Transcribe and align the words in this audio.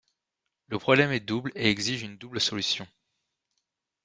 Le 0.65 0.79
problème 0.79 1.11
est 1.11 1.19
double 1.19 1.51
et 1.53 1.69
exige 1.69 2.01
une 2.01 2.17
double 2.17 2.41
solution. 2.41 2.87